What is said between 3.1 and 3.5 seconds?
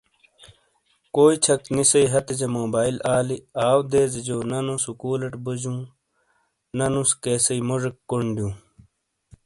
آِلی